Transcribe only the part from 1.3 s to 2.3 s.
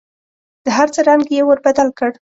یې ور بدل کړ.